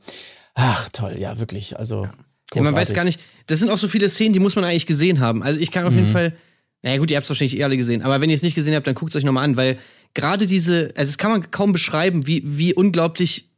[0.55, 1.79] ach toll, ja, wirklich.
[1.79, 2.07] Also,
[2.53, 4.85] Ja, man weiß gar nicht, das sind auch so viele Szenen, die muss man eigentlich
[4.85, 5.41] gesehen haben.
[5.41, 5.99] Also ich kann auf Mhm.
[5.99, 6.33] jeden Fall,
[6.81, 8.75] naja gut, ihr habt es wahrscheinlich eh alle gesehen, aber wenn ihr es nicht gesehen
[8.75, 9.77] habt, dann guckt es euch nochmal an, weil
[10.13, 13.52] gerade diese, also es kann man kaum beschreiben, wie, wie unglaublich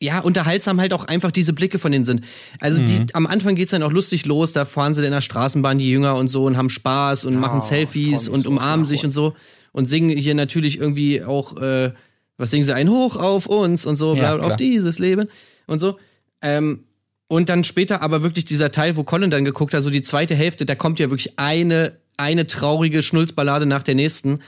[0.00, 2.20] ja, unterhaltsam halt auch einfach diese Blicke von denen sind.
[2.60, 3.06] Also die, Mhm.
[3.14, 6.14] am Anfang geht's dann auch lustig los, da fahren sie in der Straßenbahn, die Jünger
[6.16, 9.34] und so, und haben Spaß und machen freu Selfies und so umarmen sich und so
[9.72, 11.92] und singen hier natürlich irgendwie auch, äh,
[12.36, 15.28] was singen sie, ein Hoch auf uns und so, Ja, bla, auf dieses Leben
[15.66, 15.98] und so.
[16.42, 16.84] Ähm,
[17.26, 20.34] und dann später aber wirklich dieser Teil, wo Colin dann geguckt hat, so die zweite
[20.36, 24.40] Hälfte, da kommt ja wirklich eine, eine traurige Schnulzballade nach der nächsten.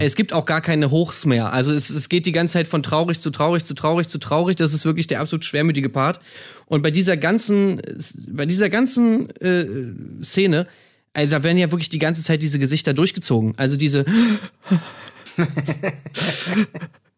[0.00, 1.52] Es gibt auch gar keine Hochs mehr.
[1.52, 4.56] Also es, es geht die ganze Zeit von traurig zu traurig zu traurig zu traurig.
[4.56, 6.20] Das ist wirklich der absolut schwermütige Part.
[6.66, 7.80] Und bei dieser ganzen,
[8.28, 9.64] bei dieser ganzen äh,
[10.22, 10.66] Szene,
[11.14, 13.54] also da werden ja wirklich die ganze Zeit diese Gesichter durchgezogen.
[13.56, 14.04] Also diese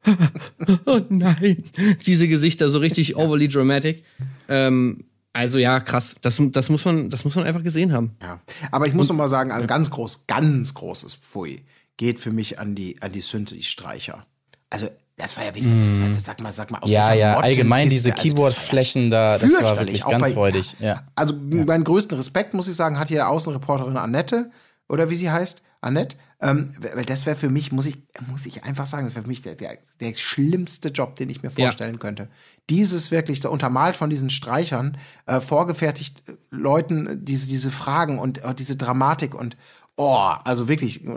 [0.87, 1.65] Oh nein.
[2.07, 4.05] Diese Gesichter so richtig overly dramatic.
[4.49, 6.17] Ähm, also ja, krass.
[6.23, 8.17] Das, das, muss man, das muss man einfach gesehen haben.
[8.23, 8.41] Ja.
[8.71, 11.63] Aber ich muss noch mal sagen, also ganz groß, ganz großes Pfui
[11.99, 14.25] geht für mich an die, an die Synthi-Streicher.
[14.71, 15.71] Also, das war ja wirklich,
[16.19, 16.95] sag mal, sag mal, aus Mhm.
[16.95, 20.75] Ja, ja, allgemein Mottenkiste, diese also ja Keyboard-Flächen da, das war wirklich ganz bei- räudig.
[20.81, 21.05] Ja.
[21.15, 24.51] Also meinen größten Respekt, muss ich sagen, hat hier Außenreporterin Annette,
[24.89, 28.65] oder wie sie heißt, Annette, ähm, weil das wäre für mich, muss ich, muss ich
[28.65, 31.67] einfach sagen, das wäre für mich der, der, der schlimmste Job, den ich mir Ja.
[31.67, 32.29] vorstellen könnte.
[32.71, 38.19] Dieses wirklich, da untermalt von diesen Streichern, äh, vorgefertigt äh, Leuten äh, diese, diese Fragen
[38.19, 39.57] und äh, diese Dramatik und
[39.97, 41.11] Oh, also wirklich, äh,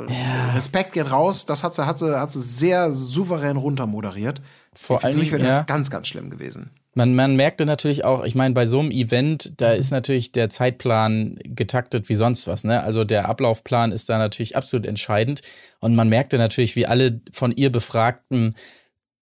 [0.54, 1.48] Respekt geht raus.
[1.48, 4.40] Das hat sie, hat sie, hat sie sehr souverän runtermoderiert.
[4.72, 5.64] Vor mich wäre das ja.
[5.64, 6.70] ganz, ganz schlimm gewesen.
[6.98, 10.50] Man, man merkte natürlich auch, ich meine, bei so einem Event, da ist natürlich der
[10.50, 12.64] Zeitplan getaktet wie sonst was.
[12.64, 12.82] Ne?
[12.82, 15.44] Also der Ablaufplan ist da natürlich absolut entscheidend.
[15.80, 18.56] Und man merkte natürlich, wie alle von ihr Befragten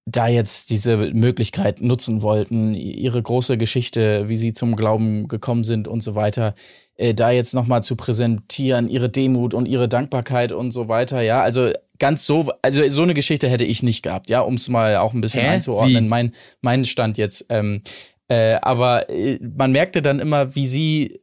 [0.06, 5.90] da jetzt diese Möglichkeit nutzen wollten, ihre große Geschichte, wie sie zum Glauben gekommen sind
[5.90, 6.56] und so weiter,
[6.96, 11.22] äh, da jetzt nochmal zu präsentieren, ihre Demut und ihre Dankbarkeit und so weiter.
[11.22, 14.70] Ja, also ganz so, also so eine Geschichte hätte ich nicht gehabt, ja, um es
[14.70, 15.50] mal auch ein bisschen Hä?
[15.50, 16.06] einzuordnen.
[16.06, 16.10] Wie?
[16.10, 16.32] Mein,
[16.62, 17.46] mein Stand jetzt.
[17.50, 17.82] Ähm,
[18.28, 21.22] äh, aber äh, man merkte dann immer, wie sie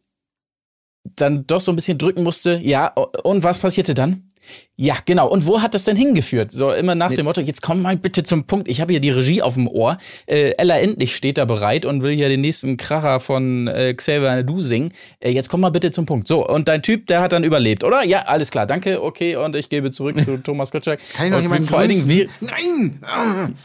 [1.17, 2.61] dann doch so ein bisschen drücken musste.
[2.63, 4.29] Ja, und was passierte dann?
[4.77, 5.29] Ja, genau.
[5.29, 6.51] Und wo hat das denn hingeführt?
[6.51, 8.69] So immer nach dem Motto, jetzt komm mal bitte zum Punkt.
[8.69, 9.99] Ich habe hier die Regie auf dem Ohr.
[10.27, 14.35] Äh, Ella Endlich steht da bereit und will hier den nächsten Kracher von äh, Xavier
[14.35, 14.93] Nadu singen.
[15.21, 16.27] Äh, jetzt komm mal bitte zum Punkt.
[16.27, 18.03] So, und dein Typ, der hat dann überlebt, oder?
[18.03, 19.37] Ja, alles klar, danke, okay.
[19.37, 21.01] Und ich gebe zurück zu Thomas Gottschalk.
[21.15, 22.29] Kann ich noch jemanden vor allen Dingen?
[22.41, 22.99] Nein!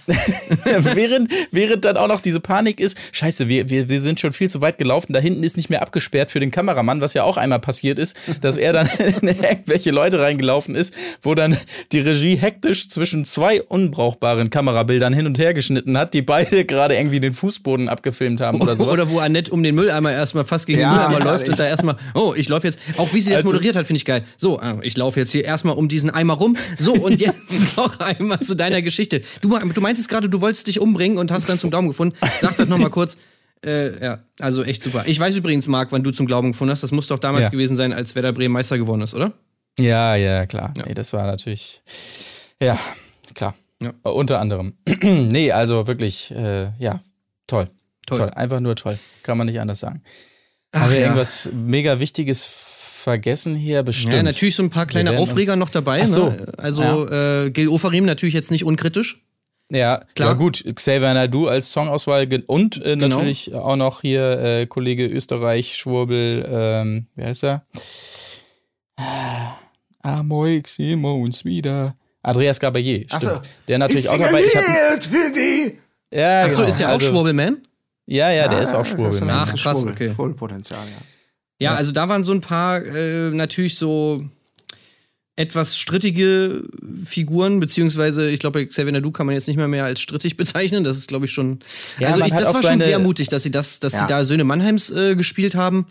[0.93, 4.49] Während, während dann auch noch diese Panik ist, scheiße, wir, wir, wir sind schon viel
[4.49, 7.37] zu weit gelaufen, da hinten ist nicht mehr abgesperrt für den Kameramann, was ja auch
[7.37, 8.87] einmal passiert ist, dass er dann
[9.21, 11.55] in irgendwelche Leute reingelaufen ist, wo dann
[11.91, 16.95] die Regie hektisch zwischen zwei unbrauchbaren Kamerabildern hin und her geschnitten hat, die beide gerade
[16.95, 18.89] irgendwie den Fußboden abgefilmt haben oder so.
[18.91, 21.49] Oder wo Annette um den Mülleimer erstmal fast gegen Ja, den Mülleimer ja, läuft ich-
[21.51, 23.97] und da erstmal, oh, ich laufe jetzt, auch wie sie das Also- moderiert hat, finde
[23.97, 24.23] ich geil.
[24.37, 26.55] So, ah, ich laufe jetzt hier erstmal um diesen Eimer rum.
[26.77, 29.21] So, und jetzt noch einmal zu deiner Geschichte.
[29.41, 32.15] Du, du meintest gerade, du wolltest dich umbringen und hast dann zum Glauben gefunden.
[32.41, 33.17] Sag das nochmal kurz.
[33.65, 35.03] Äh, ja, also echt super.
[35.07, 36.83] Ich weiß übrigens, Marc, wann du zum Glauben gefunden hast.
[36.83, 37.49] Das muss doch damals Ja.
[37.49, 39.33] gewesen sein, als Werder Bremen Meister geworden ist, oder?
[39.79, 40.73] Ja, ja, klar.
[40.77, 40.85] Ja.
[40.85, 41.81] Nee, das war natürlich,
[42.61, 42.77] ja,
[43.35, 43.55] klar.
[43.81, 43.93] Ja.
[44.03, 44.73] Äh, Unter anderem.
[45.01, 47.01] nee, also wirklich, äh, ja,
[47.45, 47.67] toll.
[48.05, 48.17] Toll.
[48.19, 48.29] toll.
[48.31, 48.97] Einfach nur toll.
[49.23, 50.01] Kann man nicht anders sagen.
[50.73, 51.03] Haben wir ja.
[51.05, 53.83] irgendwas mega Wichtiges vergessen hier?
[53.83, 54.13] Bestimmt.
[54.13, 56.01] Ja, natürlich so ein paar kleine Aufreger noch dabei.
[56.03, 56.29] Ach so.
[56.29, 56.53] Ne?
[56.57, 59.23] Also äh, Gil Ofarim natürlich jetzt nicht unkritisch.
[59.69, 60.29] Ja, Klar.
[60.29, 63.07] ja gut, Xavier Nadu als Songauswahl und äh, Genau.
[63.07, 67.65] natürlich auch noch hier äh, Kollege Österreich, Schwurbel, ähm, wie heißt er?
[70.07, 70.63] Amoi
[71.01, 71.95] uns wieder.
[72.23, 73.21] Andreas Gabayé, stimmt.
[73.21, 73.41] So.
[73.67, 74.43] Der natürlich ich auch dabei.
[74.43, 75.77] Ich hab, Lied für die.
[76.17, 76.67] ja, Achso, genau.
[76.67, 77.57] ist der auch also, Schwurbelman?
[78.05, 79.21] Ja, ja, der ist auch das Schwurbel.
[79.21, 79.91] ein Ach, krass, Schwurbel.
[79.93, 80.09] okay.
[80.09, 81.05] Voll Potenzial, ja.
[81.71, 84.23] Ja, also da waren so ein paar äh, natürlich so
[85.35, 86.63] etwas strittige
[87.05, 90.35] Figuren, beziehungsweise ich glaube, bei Xavier Nadu kann man jetzt nicht mehr mehr als strittig
[90.37, 90.83] bezeichnen.
[90.83, 91.59] Das ist, glaube ich, schon.
[91.99, 94.01] Ja, also ich, das war schon sehr mutig, dass sie das, dass Ja.
[94.01, 95.87] sie da Söhne Mannheims äh, gespielt haben.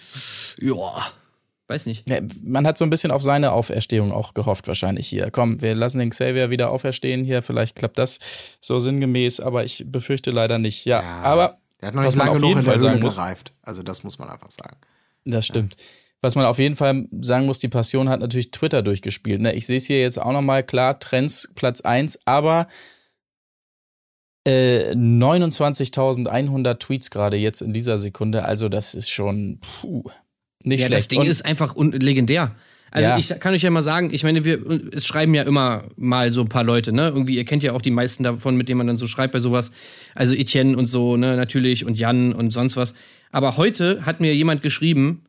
[0.61, 1.07] Ja.
[1.68, 2.09] Weiß nicht.
[2.09, 5.31] Ja, man hat so ein bisschen auf seine Auferstehung auch gehofft, wahrscheinlich hier.
[5.33, 7.42] Komm, wir lassen den Xavier wieder auferstehen hier.
[7.42, 8.20] Vielleicht klappt das
[8.61, 10.85] so sinngemäß, aber ich befürchte leider nicht.
[10.85, 12.81] Ja, aber Der hat noch was nicht man lange auf genug jeden in der Fall
[12.81, 13.52] Höhle sagen muss, gereift.
[13.62, 14.76] Also das muss man einfach sagen.
[15.24, 15.76] das stimmt.
[16.20, 19.40] Was man auf jeden Fall sagen muss, die Passion hat natürlich Twitter durchgespielt.
[19.40, 19.52] Ne?
[19.52, 22.68] Ich sehe es hier jetzt auch nochmal, klar, Trends Platz 1, aber
[24.46, 28.44] äh, 29.100 Tweets gerade jetzt in dieser Sekunde.
[28.44, 30.05] Also das ist schon puh,
[30.66, 30.98] nicht Ja, schlecht.
[30.98, 32.55] das Ding Und- ist einfach legendär.
[32.90, 33.18] Also Ja.
[33.18, 34.59] ich kann euch ja mal sagen, ich meine, wir
[34.92, 37.09] es schreiben ja immer mal so ein paar Leute, ne?
[37.09, 39.40] Irgendwie, ihr kennt ja auch die meisten davon, mit denen man dann so schreibt bei
[39.40, 39.70] sowas.
[40.14, 42.94] Also Etienne und so, ne, natürlich und Jan und sonst was.
[43.33, 45.22] Aber heute hat mir jemand geschrieben,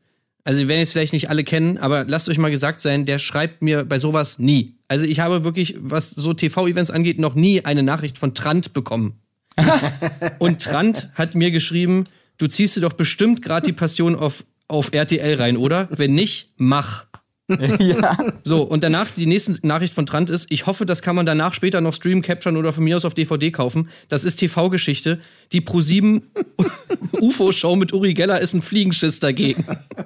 [0.43, 3.19] also wir werden jetzt vielleicht nicht alle kennen, aber lasst euch mal gesagt sein, der
[3.19, 4.75] schreibt mir bei sowas nie.
[4.87, 9.19] Also ich habe wirklich, was so TV-Events angeht, noch nie eine Nachricht von Trant bekommen.
[10.39, 12.05] und Trant hat mir geschrieben,
[12.37, 15.87] du ziehst dir doch bestimmt gerade die Passion auf, auf RTL rein, oder?
[15.91, 17.07] Wenn nicht, mach.
[17.79, 18.17] ja.
[18.43, 21.53] So, und danach, die nächste Nachricht von Trant ist, ich hoffe, das kann man danach
[21.53, 23.89] später noch streamen, capturen oder von mir aus auf DVD kaufen.
[24.09, 25.21] Das ist TV-Geschichte.
[25.53, 26.23] Die Pro7
[27.21, 29.63] UFO-Show mit Uri Geller ist ein Fliegenschiss dagegen.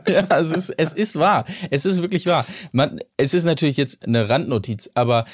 [0.07, 1.45] Ja, es ist, es ist wahr.
[1.71, 2.45] Es ist wirklich wahr.
[2.73, 5.25] Man, es ist natürlich jetzt eine Randnotiz, aber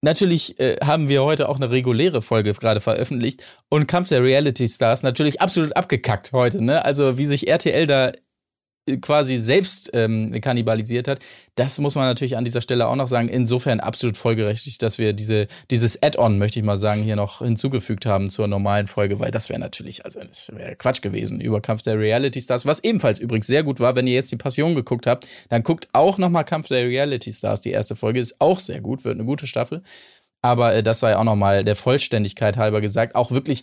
[0.00, 4.68] natürlich äh, haben wir heute auch eine reguläre Folge gerade veröffentlicht und Kampf der Reality
[4.68, 6.84] Stars natürlich absolut abgekackt heute, ne?
[6.84, 8.12] Also wie sich RTL da
[9.00, 11.20] quasi selbst ähm, kannibalisiert hat,
[11.54, 13.28] das muss man natürlich an dieser Stelle auch noch sagen.
[13.28, 18.06] Insofern absolut folgerechtig, dass wir diese, dieses Add-on, möchte ich mal sagen, hier noch hinzugefügt
[18.06, 21.82] haben zur normalen Folge, weil das wäre natürlich, also das wäre Quatsch gewesen über Kampf
[21.82, 23.94] der Reality Stars, was ebenfalls übrigens sehr gut war.
[23.94, 27.60] Wenn ihr jetzt die Passion geguckt habt, dann guckt auch nochmal Kampf der Reality Stars.
[27.60, 29.82] Die erste Folge ist auch sehr gut, wird eine gute Staffel.
[30.42, 33.14] Aber äh, das sei auch nochmal der Vollständigkeit halber gesagt.
[33.14, 33.62] Auch wirklich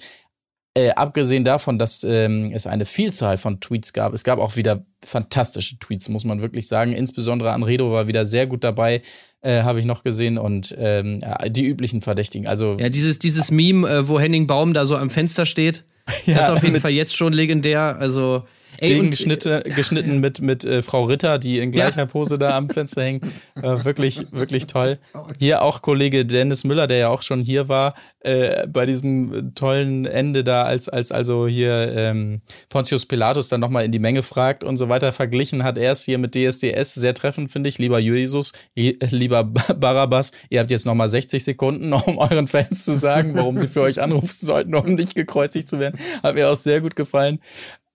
[0.76, 4.86] äh, abgesehen davon, dass ähm, es eine Vielzahl von Tweets gab, es gab auch wieder
[5.04, 6.94] fantastische Tweets, muss man wirklich sagen.
[6.94, 9.02] Insbesondere Anredo war wieder sehr gut dabei,
[9.42, 10.38] äh, habe ich noch gesehen.
[10.38, 12.48] Und ähm, ja, die üblichen Verdächtigen.
[12.48, 16.28] Also Ja, dieses, dieses Meme, äh, wo Henning Baum da so am Fenster steht, das
[16.28, 17.98] ist auf jeden Fall jetzt schon legendär.
[18.00, 18.44] Also,
[18.82, 22.06] ey, und, Gegenschnitte, geschnitten mit, mit äh, Frau Ritter, die in gleicher Ja.
[22.06, 23.26] Pose da am Fenster hängt.
[23.62, 25.00] Äh, wirklich, wirklich toll.
[25.38, 30.06] Hier auch Kollege Dennis Müller, der ja auch schon hier war, äh, bei diesem tollen
[30.06, 32.40] Ende da, als, als also hier ähm,
[32.70, 36.04] Pontius Pilatus dann nochmal in die Menge fragt und so weiter verglichen hat er es
[36.04, 36.94] hier mit DSDS.
[36.94, 37.80] Sehr treffend, finde ich.
[37.80, 42.94] Lieber Jesus, je- lieber Barabbas, ihr habt jetzt nochmal 60 Sekunden, um euren Fans zu
[42.94, 46.00] sagen, warum sie für euch anrufen sollten, um nicht gekreuzigt zu werden.
[46.24, 47.40] Hat mir auch sehr gut gefallen.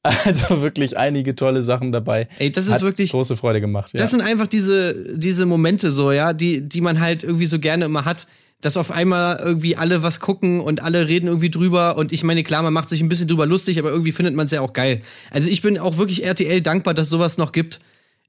[0.05, 2.29] Also wirklich einige tolle Sachen dabei.
[2.39, 3.93] Ey, das ist Hat wirklich- große Freude gemacht.
[3.95, 3.99] Ja.
[3.99, 7.87] Das sind einfach diese, diese Momente so, ja, die, die man halt irgendwie so gerne
[7.87, 8.27] immer hat,
[8.61, 11.97] dass auf einmal irgendwie alle was gucken und alle reden irgendwie drüber.
[11.97, 14.45] Und ich meine, klar, man macht sich ein bisschen drüber lustig, aber irgendwie findet man
[14.47, 15.01] es ja auch geil.
[15.31, 17.81] Also ich bin auch wirklich RTL dankbar, dass sowas noch gibt.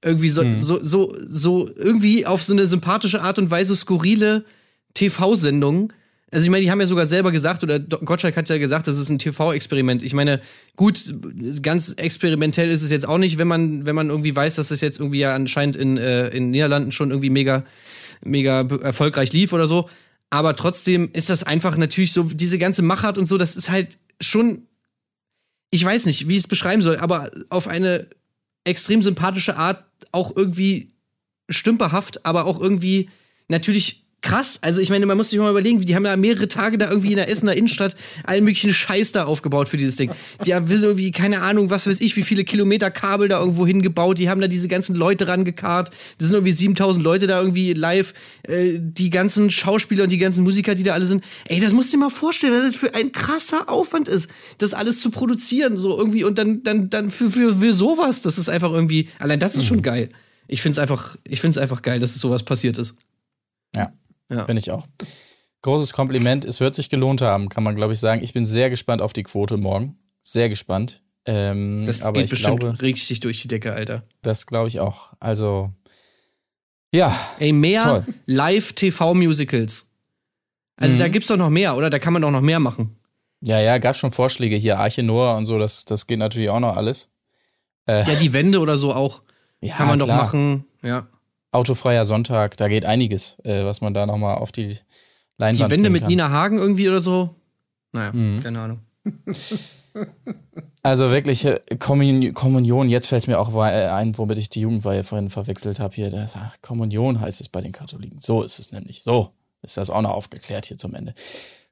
[0.03, 4.45] Irgendwie so, so, so, so irgendwie auf so eine sympathische Art und Weise skurrile
[4.93, 5.93] TV-Sendungen.
[6.31, 8.97] Also ich meine, die haben ja sogar selber gesagt, oder Gottschalk hat ja gesagt, das
[8.97, 10.03] ist ein TV-Experiment.
[10.03, 10.41] Ich meine,
[10.75, 11.15] gut,
[11.61, 14.81] ganz experimentell ist es jetzt auch nicht, wenn man, wenn man irgendwie weiß, dass es
[14.81, 17.63] jetzt irgendwie ja anscheinend in, äh, in Niederlanden schon irgendwie mega,
[18.23, 19.87] mega erfolgreich lief oder so.
[20.31, 23.97] Aber trotzdem ist das einfach natürlich so, diese ganze Machart und so, das ist halt
[24.19, 24.67] schon,
[25.69, 28.07] ich weiß nicht, wie ich es beschreiben soll, aber auf eine
[28.63, 30.91] extrem sympathische Art auch irgendwie
[31.49, 33.09] stümperhaft, aber auch irgendwie
[33.47, 34.57] natürlich krass.
[34.61, 37.11] Also ich meine, man muss sich mal überlegen, die haben ja mehrere Tage da irgendwie
[37.11, 40.11] in der Essener Innenstadt allen möglichen Scheiß da aufgebaut für dieses Ding.
[40.45, 44.17] Die haben irgendwie, keine Ahnung, was weiß ich, wie viele Kilometer Kabel da irgendwo hingebaut.
[44.17, 45.91] Die haben da diese ganzen Leute rangekarrt.
[46.17, 48.13] Das sind irgendwie 7000 Leute da irgendwie live.
[48.43, 51.23] Äh, die ganzen Schauspieler und die ganzen Musiker, die da alle sind.
[51.47, 54.73] Ey, das musst du dir mal vorstellen, dass das für ein krasser Aufwand ist, das
[54.73, 55.77] alles zu produzieren.
[55.77, 58.23] So irgendwie und dann, dann, dann für, für, für sowas.
[58.23, 60.09] Das ist einfach irgendwie, allein das ist schon geil.
[60.47, 62.95] Ich find's einfach, ich find's einfach geil, dass sowas passiert ist.
[63.75, 63.91] Ja,
[64.29, 64.43] Ja.
[64.45, 64.85] bin ich auch.
[65.61, 66.45] Großes Kompliment.
[66.45, 68.23] Es wird sich gelohnt haben, kann man, glaube ich, sagen.
[68.23, 69.97] Ich bin sehr gespannt auf die Quote morgen.
[70.23, 71.01] Sehr gespannt.
[71.25, 74.03] Ähm, Das aber geht ich bestimmt glaube, richtig durch die Decke, Alter.
[74.21, 75.13] das glaube ich auch.
[75.19, 75.71] Also,
[76.93, 78.05] ja, Ey, mehr.
[78.27, 79.87] Live-TV-Musicals.
[80.77, 80.99] Also Mhm.
[80.99, 81.89] da gibt's doch noch mehr, oder?
[81.89, 82.97] Da kann man doch noch mehr machen.
[83.41, 86.59] ja, ja, gab schon Vorschläge hier, Arche Noah und so, das, das geht natürlich auch
[86.59, 87.11] noch alles.
[87.87, 89.21] Äh, Ja, die Wände oder so auch.
[89.61, 90.23] ja, Kann man doch klar.
[90.25, 90.65] machen.
[90.83, 91.07] Ja.
[91.55, 94.77] Autofreier Sonntag, da geht einiges, äh, was man da nochmal auf die
[95.37, 96.09] Leinwand Die Wände bringen mit kann.
[96.09, 97.35] Nina Hagen irgendwie oder so.
[97.91, 98.43] Naja, Mhm.
[98.43, 98.79] keine Ahnung.
[100.83, 104.59] Also wirklich äh, Kommun Kommunion, jetzt fällt es mir auch äh, ein, womit ich die
[104.59, 106.11] Jugendweihe vorhin verwechselt habe hier.
[106.11, 108.19] Das, ach, Kommunion heißt es bei den Katholiken.
[108.19, 109.01] So ist es nämlich.
[109.01, 109.31] So
[109.63, 111.15] ist das auch noch aufgeklärt hier zum Ende.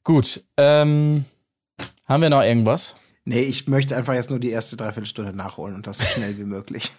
[0.03, 1.25] Gut, ähm,
[2.05, 2.95] haben wir noch irgendwas?
[3.25, 6.45] Nee, ich möchte einfach jetzt nur die erste Dreiviertelstunde nachholen und das so schnell wie
[6.45, 6.91] möglich.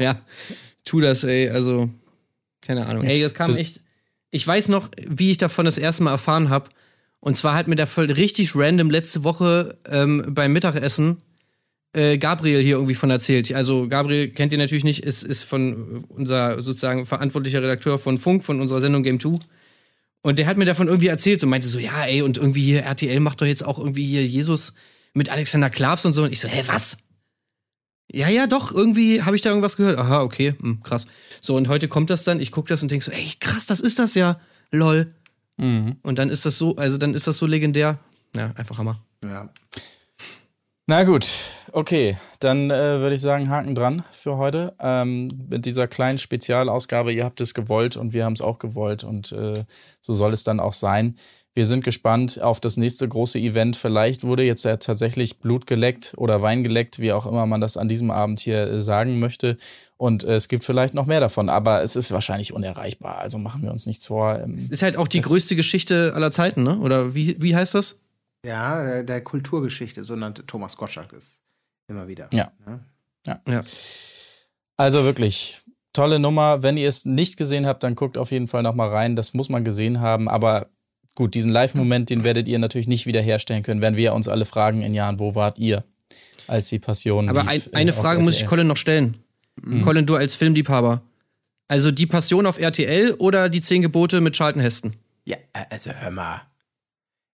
[0.00, 0.16] Ja,
[0.84, 1.48] tu das, ey.
[1.48, 1.90] Also,
[2.60, 3.04] keine Ahnung.
[3.04, 3.80] Ey, das kam echt.
[4.30, 6.70] Ich weiß noch, wie ich davon das erste Mal erfahren habe.
[7.20, 11.18] Und zwar hat mir der voll richtig random letzte Woche ähm, beim Mittagessen
[11.92, 13.52] äh, Gabriel hier irgendwie von erzählt.
[13.54, 18.42] Also Gabriel kennt ihr natürlich nicht, ist, ist von unser sozusagen verantwortlicher Redakteur von Funk,
[18.42, 19.38] von unserer Sendung Game 2.
[20.22, 22.82] Und der hat mir davon irgendwie erzählt und meinte so, ja, ey, und irgendwie hier
[22.82, 24.72] RTL macht doch jetzt auch irgendwie hier Jesus
[25.14, 26.24] mit Alexander Klavs und so.
[26.24, 26.96] Und ich so, hä, was?
[28.12, 29.98] Ja, ja, doch, irgendwie habe ich da irgendwas gehört.
[29.98, 31.06] Aha, okay, hm, krass.
[31.40, 33.80] So, und heute kommt das dann, ich gucke das und denk so, ey, krass, das
[33.80, 34.38] ist das ja,
[34.70, 35.14] lol.
[36.02, 37.98] Und dann ist das so, also dann ist das so legendär.
[38.34, 39.00] Ja, einfach Hammer.
[39.24, 39.48] Ja.
[40.86, 41.28] Na gut,
[41.72, 44.74] okay, dann äh, würde ich sagen, Haken dran für heute.
[44.80, 49.04] Ähm, mit dieser kleinen Spezialausgabe, ihr habt es gewollt und wir haben es auch gewollt
[49.04, 49.64] und äh,
[50.00, 51.16] so soll es dann auch sein.
[51.54, 53.76] Wir sind gespannt auf das nächste große Event.
[53.76, 57.76] Vielleicht wurde jetzt ja tatsächlich Blut geleckt oder Wein geleckt, wie auch immer man das
[57.76, 59.58] an diesem Abend hier äh, sagen möchte.
[59.98, 63.18] Und äh, es gibt vielleicht noch mehr davon, aber es ist wahrscheinlich unerreichbar.
[63.18, 64.40] Also machen wir uns nichts vor.
[64.40, 66.78] Ähm, Ist halt auch die Das- größte Geschichte aller Zeiten, ne?
[66.78, 68.00] Oder wie, wie heißt das?
[68.46, 71.41] Ja, der, der Kulturgeschichte, so nannte Thomas Gottschalk es
[71.92, 72.28] immer wieder.
[72.32, 72.50] Ja.
[72.66, 72.80] Ne?
[73.46, 73.62] Ja.
[74.76, 75.60] Also wirklich
[75.92, 76.62] tolle Nummer.
[76.62, 79.16] Wenn ihr es nicht gesehen habt, dann guckt auf jeden Fall noch mal rein.
[79.16, 80.28] Das muss man gesehen haben.
[80.28, 80.68] Aber
[81.14, 84.82] gut, diesen Live-Moment, den werdet ihr natürlich nicht wiederherstellen können, wenn wir uns alle fragen
[84.82, 85.84] in Jahren, wo wart ihr,
[86.46, 88.48] als die Passion Aber lief, ein, eine Frage muss ich RTL?
[88.48, 89.16] Colin noch stellen.
[89.84, 91.02] Colin, du als Filmliebhaber.
[91.68, 94.96] Also die Passion auf RTL oder die Zehn Gebote mit Charlton Heston?
[95.24, 95.36] Ja,
[95.70, 96.42] also hör mal.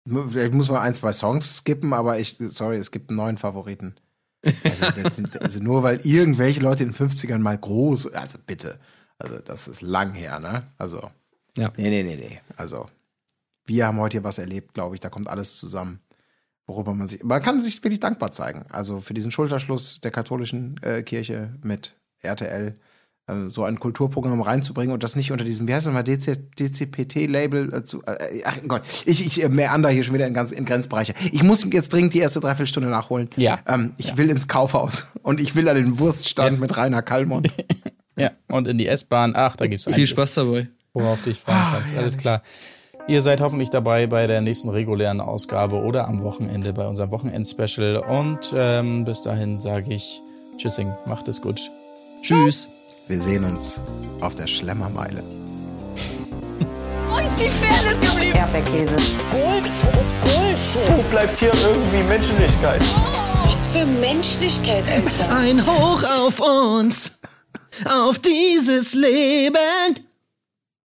[0.07, 3.95] Vielleicht muss man ein, zwei Songs skippen, aber ich, sorry, es gibt einen neuen Favoriten.
[4.63, 8.79] Also, also nur weil irgendwelche Leute in den 50ern mal groß, also bitte.
[9.17, 10.63] Also das ist lang her, ne?
[10.77, 11.09] Also.
[11.57, 11.71] Ja.
[11.77, 12.41] Nee, nee, nee, nee.
[12.57, 12.87] Also,
[13.65, 15.01] wir haben heute hier was erlebt, glaube ich.
[15.01, 15.99] Da kommt alles zusammen,
[16.67, 17.23] worüber man sich.
[17.23, 18.65] Man kann sich wirklich dankbar zeigen.
[18.69, 22.75] Also für diesen Schulterschluss der katholischen äh, Kirche mit RTL
[23.27, 26.55] äh, so ein Kulturprogramm reinzubringen und das nicht unter diesem, wie heißt das mal, DC,
[26.59, 28.01] DCPT-Label äh, zu.
[28.03, 31.13] Äh, ach Gott, ich, ich äh, meander hier schon wieder in, ganz, in Grenzbereiche.
[31.31, 33.29] Ich muss jetzt dringend die erste Dreiviertelstunde nachholen.
[33.35, 33.59] Ja.
[33.67, 36.59] Ähm, ich will ins Kaufhaus und ich will an den Wurststand Yes.
[36.59, 37.43] mit Rainer Kallmann.
[38.17, 39.33] Ja, und in die S-Bahn.
[39.35, 40.69] Ach, da gibt's Viel Spaß dabei.
[40.93, 41.97] worauf du dich freuen kannst.
[41.97, 42.41] Alles klar.
[43.09, 47.97] Ihr seid hoffentlich dabei bei der nächsten regulären Ausgabe oder am Wochenende bei unserem Wochenend-Special.
[47.97, 50.21] Und ähm, bis dahin sage ich
[50.55, 51.59] Tschüssing, macht es gut.
[52.21, 52.69] Tschüss.
[53.07, 53.79] Wir sehen uns
[54.19, 55.23] auf der Schlemmermeile.
[57.07, 58.35] Wo ist die Fairness geblieben?
[58.35, 58.95] Erdbeerkäse.
[59.31, 59.71] Gold,
[60.23, 60.97] Bullshit.
[60.97, 62.81] Wo bleibt hier irgendwie Menschlichkeit?
[63.45, 65.37] Was für Menschlichkeit, Elsa.
[65.37, 67.11] Ein Hoch auf uns,
[67.87, 69.55] auf dieses Leben.